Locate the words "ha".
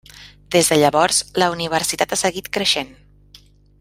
2.17-2.19